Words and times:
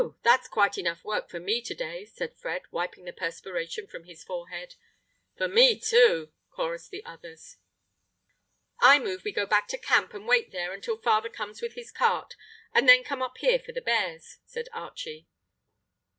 That's 0.23 0.47
quite 0.47 0.79
enough 0.79 1.03
work 1.05 1.29
for 1.29 1.39
me 1.39 1.61
to 1.61 1.75
day," 1.75 2.05
said 2.05 2.35
Fred, 2.35 2.63
wiping 2.71 3.05
the 3.05 3.13
perspiration 3.13 3.85
from 3.85 4.05
his 4.05 4.23
forehead. 4.23 4.73
"For 5.37 5.47
me 5.47 5.79
too!" 5.79 6.33
chorused 6.49 6.89
the 6.89 7.05
others. 7.05 7.57
"I 8.79 8.97
move 8.97 9.23
we 9.23 9.31
go 9.31 9.45
back 9.45 9.67
to 9.67 9.77
camp 9.77 10.15
and 10.15 10.27
wait 10.27 10.51
there 10.51 10.73
until 10.73 10.97
father 10.97 11.29
comes 11.29 11.61
with 11.61 11.75
his 11.75 11.91
cart, 11.91 12.33
and 12.73 12.89
then 12.89 13.03
come 13.03 13.21
up 13.21 13.37
here 13.37 13.59
for 13.59 13.73
the 13.73 13.79
bears," 13.81 14.39
said 14.43 14.69
Archie. 14.73 15.27